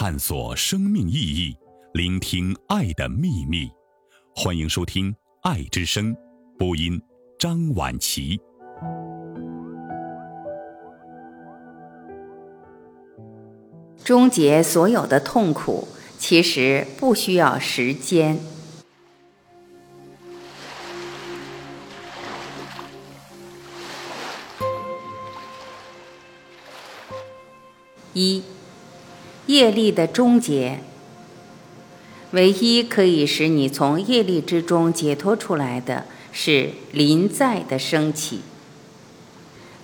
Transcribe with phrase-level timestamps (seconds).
[0.00, 1.56] 探索生命意义，
[1.92, 3.68] 聆听爱的秘密。
[4.32, 5.12] 欢迎收听
[5.42, 6.14] 《爱之声》，
[6.56, 7.02] 播音
[7.36, 8.40] 张婉琪。
[14.04, 18.38] 终结所有的痛苦，其实不需要时间。
[28.14, 28.44] 一，
[29.48, 30.80] 业力的终结，
[32.30, 38.40] 唯一可以使你从业力之中解脱出来的是临在的升起。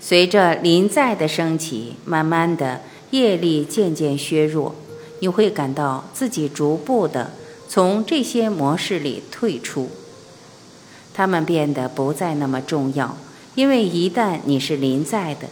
[0.00, 2.80] 随着临在的升起，慢慢的。
[3.10, 4.74] 业力渐渐削弱，
[5.20, 7.30] 你会感到自己逐步的
[7.68, 9.88] 从这些模式里退出，
[11.12, 13.16] 它们变得不再那么重要，
[13.54, 15.46] 因为一旦你是临在的，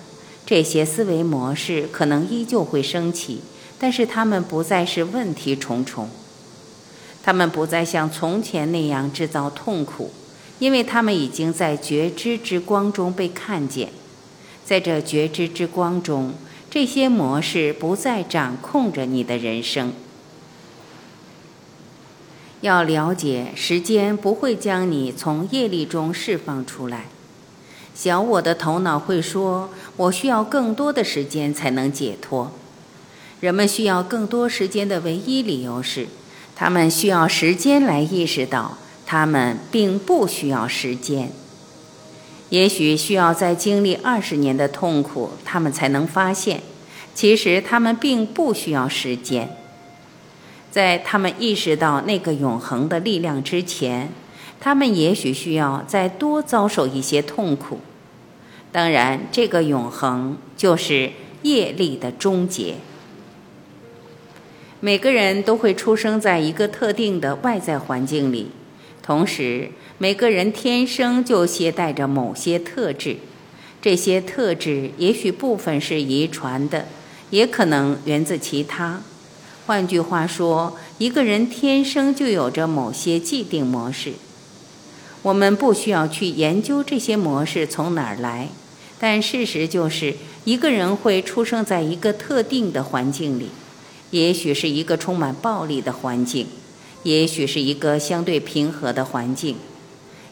[0.44, 3.42] 这些思维模式可能依旧会升起，
[3.82, 6.08] 但是他们不再是问题重重，
[7.20, 10.12] 他们不再像从前那样制造痛苦，
[10.61, 13.88] 因为他们已经在觉知之光中被看见，
[14.64, 16.34] 在这觉知之光中。
[16.70, 19.92] 这些模式不再掌控着你的人生。
[22.60, 27.06] 要了解，时间不会将你从业力中释放出来。
[27.97, 32.53] 小我的头脑会说：“我需要更多的时间才能解脱。”
[33.42, 36.06] 人们需要更多时间的唯一理由是，
[36.54, 41.32] 他们需要时间来意识到，他们并不需要时间。
[42.50, 46.62] 也许需要再经历二十年的痛苦，他们才能发现，
[47.16, 49.56] 其实他们并不需要时间。
[50.70, 54.10] 在他们意识到那个永恒的力量之前，
[54.60, 57.80] 他们也许需要再多遭受一些痛苦。
[58.70, 61.10] 当然，这个永恒就是
[61.42, 62.76] 业力的终结。
[64.84, 68.48] 每个人都会出生在一个特定的外在环境里。
[69.00, 73.19] 同时，每个人天生就携带着某些特质，
[73.81, 76.88] 这些特质也许部分是遗传的，
[77.31, 79.03] 也可能源自其他。
[79.66, 84.14] 换句话说，一个人天生就有着某些既定模式。
[85.22, 88.49] 我们不需要去研究这些模式从哪儿来，
[88.99, 93.50] 但事实就是，一个人会出生在一个特定的环境里，
[94.12, 96.47] 也许是一个充满暴力的环境。
[97.03, 99.56] 也许是一个相对平和的环境，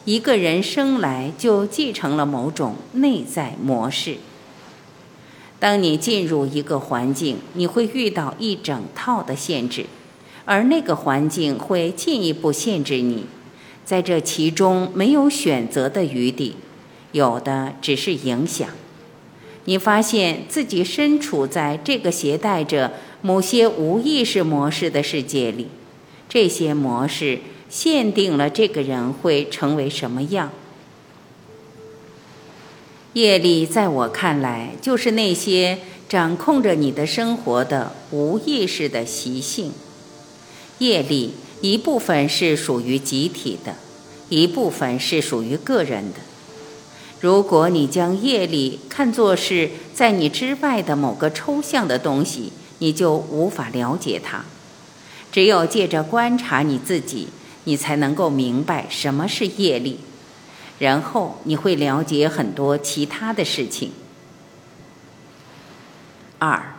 [0.05, 4.15] 一个人生来就继承了某种内在模式。
[5.59, 9.87] 当你进入一个环境，你会遇到一整套的限制，
[10.45, 13.25] 而那个环境会进一步限制你。
[13.83, 16.55] 在这其中没有选择的余地，
[17.11, 18.69] 有的只是影响。
[19.65, 25.67] 你发现自己身处在这个携带着某些无意识模式的世界里。
[26.27, 27.39] 这些模式
[27.69, 30.51] 限定了这个人会成为什么样。
[33.13, 39.73] 业力在我看来，就是那些掌控着你的生活的无意识的习性。
[40.79, 43.75] 业力一部分是属于集体的，
[44.29, 46.19] 一部分是属于个人的。
[47.19, 54.43] 如果你将业力看作是在你之外的某个抽象的东西，你就无法了解它。
[55.31, 57.27] 只有借着观察你自己，
[57.65, 59.99] 你才能够明白什么是业力，
[60.79, 63.91] 然后你会了解很多其他的事情。
[66.39, 66.75] 二，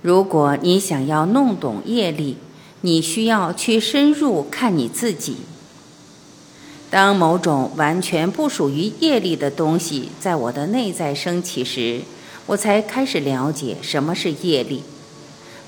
[0.00, 2.36] 如果你想要弄懂业力，
[2.82, 5.38] 你需要去深入看你自己。
[6.88, 12.02] 当某种完全不属于业力的东西在我的内在升起时，
[12.46, 14.84] 我才开始了解什么是业力。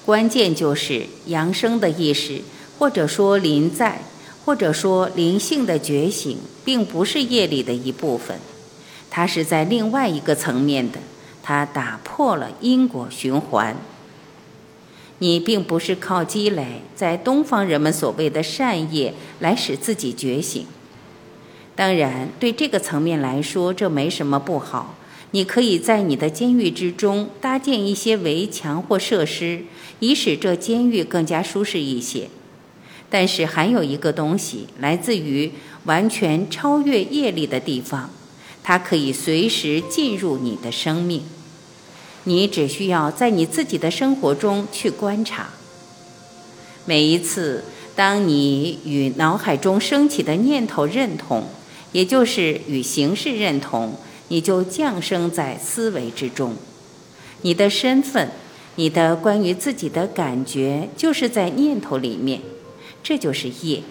[0.05, 2.43] 关键就是扬升的意识，
[2.79, 4.03] 或者说临在，
[4.45, 8.39] 或者说灵性的觉醒，并不是业力的一部分，
[9.11, 10.99] 它是在另外一个层面的，
[11.43, 13.77] 它打破了因果循环。
[15.19, 20.67] 你并不是靠积累在东方人们所谓的善业来使自己觉醒，
[21.75, 24.97] 当然，对这个层面来说，这没什么不好。
[25.35, 29.65] 你可以在你的监狱之中搭建一些围墙或设施，
[29.99, 32.29] 以使这监狱更加舒适一些。
[33.11, 35.51] 但是还有一个东西来自于
[35.87, 38.11] 完全超越业力的地方，
[38.63, 41.25] 它可以随时进入你的生命。
[42.23, 45.49] 你只需要在你自己的生活中去观察。
[46.85, 47.65] 每一次，
[47.97, 51.49] 当你与脑海中升起的念头认同，
[51.91, 53.97] 也就是与形式认同。
[54.35, 56.57] 你就降生在思维之中，
[57.43, 58.31] 你的身份，
[58.75, 62.41] 你的关于自己的感觉就是在念头里面，
[63.01, 63.85] 这就是业。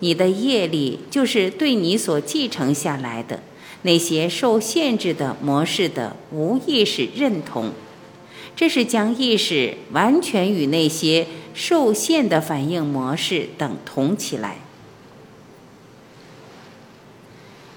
[0.00, 3.40] 你的业力就是对你所继承下来的
[3.82, 7.70] 那些受限制的模式的无意识认同，
[8.56, 14.56] 这是将意识完全与那些受限的反应模式等同起来。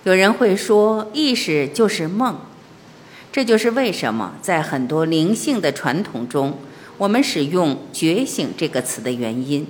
[0.06, 2.40] 有人会说，意识就是梦。
[3.32, 6.58] 这就是为什么在很多灵性的传统中，
[6.98, 9.68] 我们使用“觉醒”这个词的原因。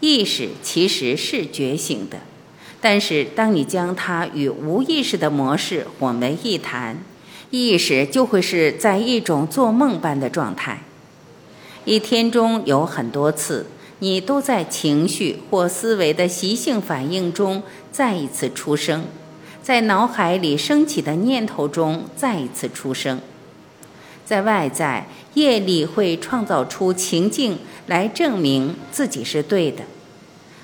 [0.00, 2.20] 意识其实是觉醒的，
[2.80, 7.02] 但是当你将它与无意识的模式混为一谈，
[7.50, 10.84] 意识就会是在一种做梦般的状态。
[11.84, 13.66] 一天中有很多次，
[14.00, 19.04] 你都在情绪或思维的习性反应中再一次出生。
[19.62, 23.20] 在脑海里升起的念头中再一次出生，
[24.24, 29.84] 在外在业力会创造出情境来证明自己是对的。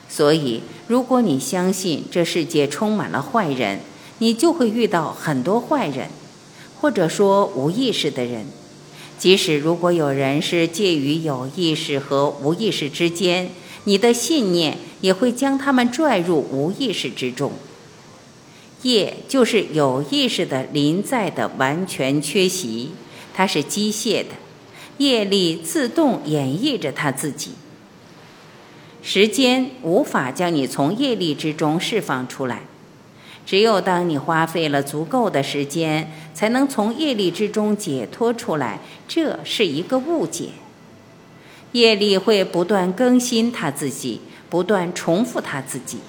[0.08, 3.80] 所以，如果你相信这世界充满了坏人，
[4.18, 6.08] 你就会遇到很多坏人，
[6.80, 8.46] 或者说无意识的人。
[9.18, 13.50] 即使如果有人是介于有意识和无意识之间，
[13.84, 17.52] 你的信念也会将他们拽入无意识之中。
[18.82, 22.90] 业就是有意识的临在的完全缺席，
[23.34, 24.34] 它是机械的，
[24.98, 27.52] 业力自动演绎着它自己。
[29.02, 32.62] 时间无法将你从业力之中释放出来，
[33.46, 38.80] 只有当你花费了足够的时间，才能从业力之中解脱出来。
[39.06, 40.50] 这是一个误解。
[41.72, 44.20] 业力会不断更新它自己，
[44.50, 46.00] 不断重复它自己。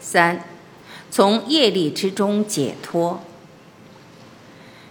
[0.00, 0.44] 三，
[1.10, 3.20] 从业力之中解脱。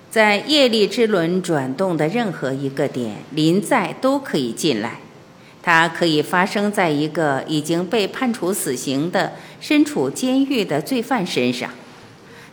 [0.09, 4.99] 在业力之轮转动的任何一个点，临在都可以进来。
[5.61, 11.69] 它可以发生在一个已经被判处死刑的、身处监狱的罪犯身上；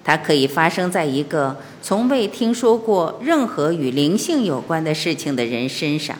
[0.03, 6.17] 它可以发生在一个从未听说过任何与灵性有关的事情的人身上；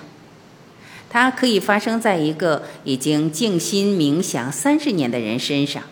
[1.11, 5.83] 它可以发生在一个已经静心冥想三十年的人身上。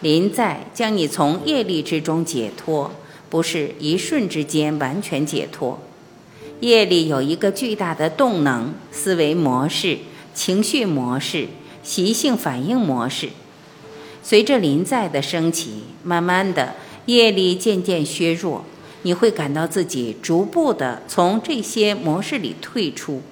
[0.00, 2.90] 临在将你从业力之中解脱，
[3.30, 5.78] 不是一瞬之间完全解脱。
[6.62, 9.98] 夜里有一个巨大的动能、思维模式、
[10.32, 11.48] 情绪模式、
[11.82, 13.30] 习性反应模式。
[14.22, 16.74] 随着临在的升起，慢慢的
[17.06, 18.64] 业力渐渐削弱，
[19.02, 23.22] 你会感到自己逐步的从这些模式里退出，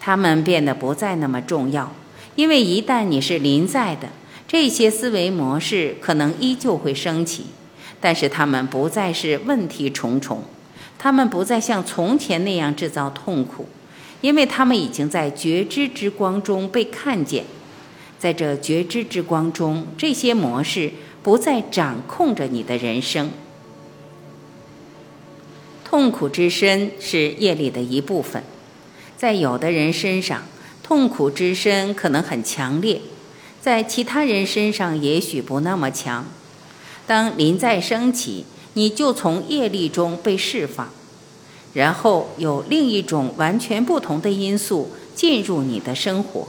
[0.00, 1.92] 它们变得不再那么重要，
[2.36, 4.08] 因为一旦你是临在的。
[4.48, 7.44] 这些思维模式可能依旧会升起，
[8.00, 10.42] 但是它们不再是问题重重，
[11.02, 13.66] 他们不再像从前那样制造痛苦，
[14.20, 17.42] 因为他们已经在觉知之光中被看见。
[18.18, 20.92] 在这觉知之光中，这些模式
[21.22, 23.30] 不再掌控着你的人生。
[25.82, 28.42] 痛苦之身是业力的一部分，
[29.16, 30.42] 在有的人身上，
[30.82, 33.00] 痛苦之身可能很强烈。
[33.62, 36.26] 在其他人身上也许不那么强。
[37.06, 38.44] 当临在升起，
[38.74, 40.88] 你就从业力中被释放，
[41.74, 46.48] 然后有另一种完全不同的因素进入你的生活。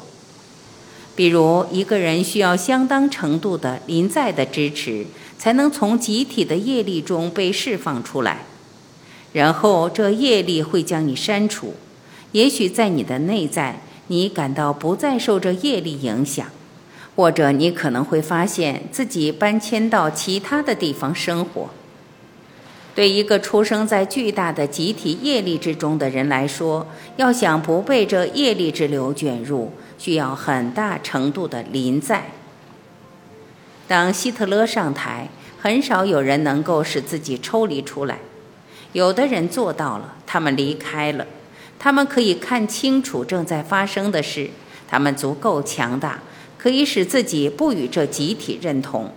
[1.16, 5.06] 比如，一个人需要相当程度的临在的支持，
[5.38, 8.46] 才能从集体的业力中被释放出来。
[9.34, 11.74] 然后，这业力会将你删除。
[12.32, 16.46] 也许在你的内在，你感到不再受这业力影响。
[17.13, 21.70] 或者你可能会发现自己搬迁到其他的地方生活。
[22.94, 32.32] 对一个出生在巨大的集体业力之中的人来说，要想不被这业力之流卷入，需要很大程度的临在。
[33.88, 35.30] 当希特勒上台，
[35.60, 38.20] 很少有人能够使自己抽离出来。
[38.94, 41.26] 有的人做到了，他们离开了，
[41.80, 44.50] 他们可以看清楚正在发生的事，
[44.88, 46.20] 他们足够强大。
[46.58, 49.12] 可以使自己不与这集体认同，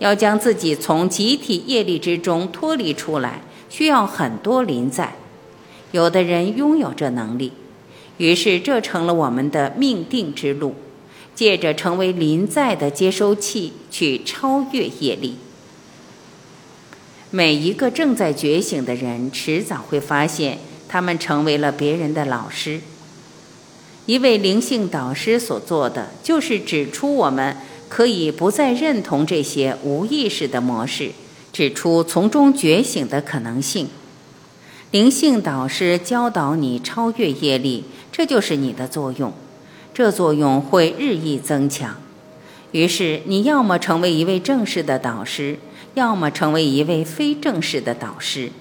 [0.00, 5.14] 要将自己从集体业力之中脱离出来，需要很多临在。
[5.92, 7.52] 有的人拥有这能力，
[8.16, 10.74] 于是这成了我们的命定之路，
[11.34, 15.36] 借着成为临在的接收器去超越业力。
[17.30, 22.80] 每一个正在觉醒的人，迟早会发现，他们成为了别人的老师。
[24.06, 27.56] 一位灵性导师所做的，就是指出我们
[27.90, 31.10] 可以不再认同这些无意识的模式，
[31.52, 33.88] 指出从中觉醒的可能性。
[34.92, 39.32] 灵性导师教导你超越业力，这就是你的作用，
[39.92, 41.96] 这作用会日益增强。
[42.70, 45.58] 于是，你要么成为一位正式的导师，
[45.94, 48.52] 要么成为一位非正式的导师。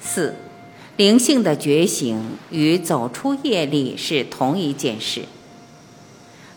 [0.00, 0.34] 四，
[0.96, 5.22] 灵性的觉醒与走出业力是同一件事。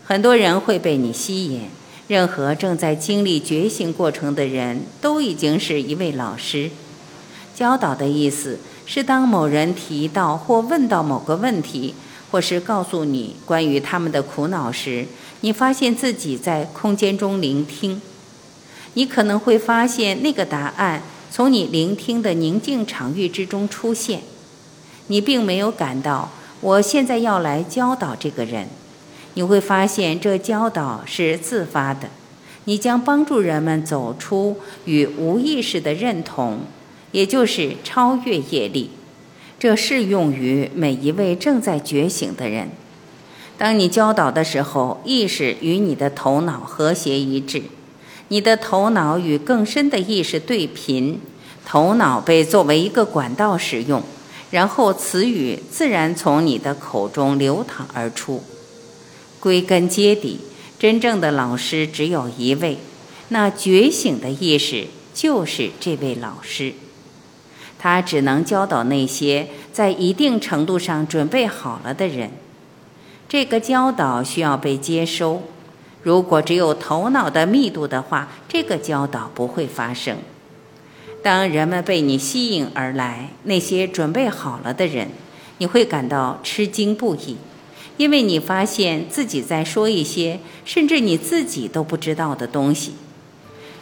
[0.06, 1.62] 很多人会被你吸引，
[2.08, 6.70] 任何正在经历觉醒过程的人都已经是一位老师。
[7.54, 11.94] 教导的意思是，当某人提到或问到某个问题，
[12.30, 15.06] 或是告诉你关于他们的苦恼时，
[15.40, 18.02] 你发现自己在空间中聆听。
[18.92, 24.20] 你可能会发现那个答案从你聆听的宁静场域之中出现。
[25.06, 26.30] 你并没有感到
[26.60, 28.68] 我现在要来教导这个人。
[29.34, 32.08] 你会发现这教导是自发的。
[32.64, 36.60] 你将帮助人们走出与无意识的认同。
[37.12, 38.90] 也就是超越业力，
[39.56, 42.70] 这适用于每一位正在觉醒的人。
[43.56, 47.62] 当你教导的时候，意识与你的头脑和谐一致，
[48.26, 51.20] 你的头脑与更深的意识对频，
[51.64, 54.02] 头脑被作为一个管道使用，
[54.50, 58.42] 然后词语自然从你的口中流淌而出。
[59.44, 60.40] 归根结底，
[60.78, 62.78] 真正的老师只有一位，
[63.28, 66.72] 那觉醒的意识就是这位老师。
[67.78, 72.30] 他只能教导那些在一定程度上准备好了的人。
[73.28, 75.42] 这个教导需要被接收。
[76.02, 80.16] 如果只有头脑的密度的话，这个教导不会发生。
[81.22, 85.08] 当人们被你吸引而来，那些准备好了的人，
[85.58, 87.36] 你会感到吃惊不已，
[87.96, 92.92] 因为你发现自己在说一些甚至你自己都不知道的东西。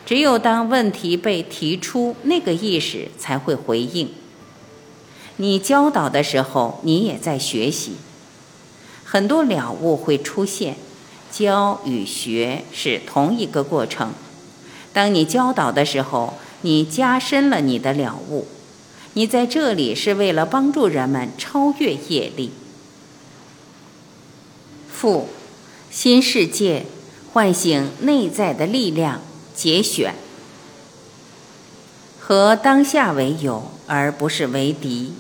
[0.04, 4.11] 只有当问题被提出，那个意识才会回应。
[5.37, 7.92] 你教导的时候，你也在学习。
[9.04, 10.76] 很多了悟会出现，
[11.31, 14.12] 教与学是同一个过程。
[14.92, 18.47] 当你教导的时候，你加深了你的了悟。
[19.14, 22.50] 你在这里是为了帮助人们超越业力。
[25.03, 25.27] 复，
[25.91, 26.87] 新世界，
[27.33, 29.21] 唤醒内在的力量。
[29.53, 30.15] 节选，
[32.21, 35.15] 和当下为友，而不是为敌。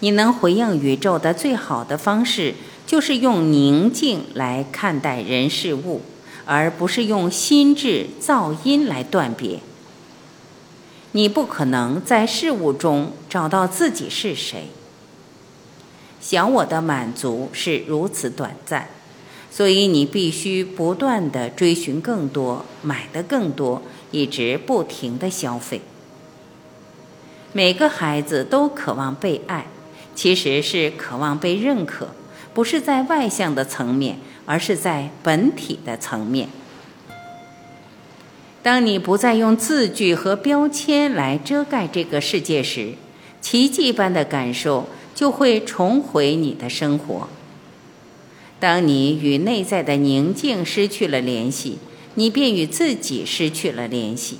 [0.00, 6.00] 你能回应宇宙的最好的方式，就是用宁静来看待人事物，
[6.44, 9.60] 而不是用心智噪音来断别。
[11.12, 14.70] 你不可能在事物中找到自己是谁。
[16.22, 18.88] 小我的满足是如此短暂。
[19.50, 25.82] 所以你必须不断的追寻更多，买的更多，一直不停的消费。
[27.52, 29.66] 每个孩子都渴望被爱，
[30.14, 32.08] 其实是渴望被认可，
[32.54, 36.48] 不是在外向的层面，而是在本体的层面。
[38.62, 42.94] 当你不再用字句和标签来遮盖这个世界时，
[43.42, 44.86] 奇迹般的感受
[45.22, 47.28] 就会重回你的生活。
[48.58, 51.78] 当你与内在的宁静失去了联系，
[52.16, 54.38] 你便与自己失去了联系。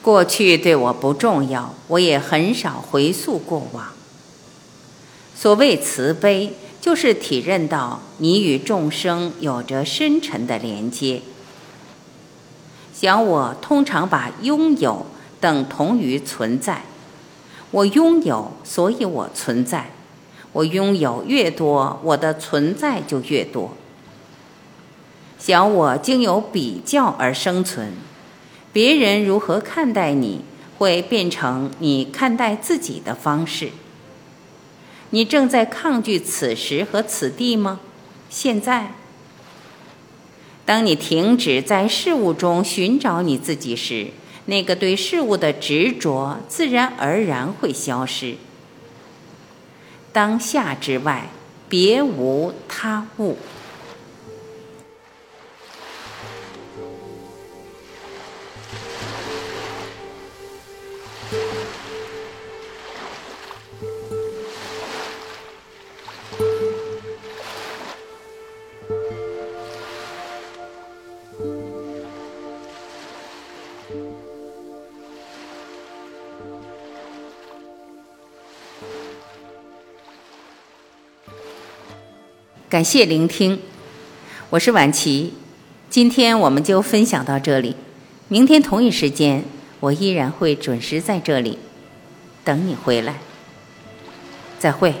[0.00, 3.88] 过去对我不重要，我也很少回溯过往。
[5.36, 11.20] 所谓慈悲，就是体认到你与众生有着深沉的连接。
[12.94, 15.04] 小我通常把拥有
[15.38, 16.84] 等同于存在，
[17.74, 19.90] 我拥有，所以我存在。
[20.52, 23.72] 我拥有越多，我的存在就越多。
[25.40, 27.94] 小我经由比较而生存，
[28.72, 30.42] 别人如何看待你，
[30.78, 33.70] 会变成你看待自己的方式。
[35.10, 37.80] 你正在抗拒此时和此地吗？
[38.30, 38.92] 现在，
[40.64, 44.10] 当你停止在事物中寻找你自己时，
[44.46, 48.36] 那个对事物的执着自然而然会消失。
[50.12, 51.28] 当下之外，
[51.68, 53.36] 别无他物。
[82.74, 83.60] 感谢聆听，
[84.50, 85.32] 我是婉琪，
[85.88, 87.76] 今天我们就分享到这里，
[88.26, 89.44] 明天同一时间
[89.78, 91.56] 我依然会准时在这里，
[92.42, 93.14] 等你回来。
[94.58, 94.92] 再会。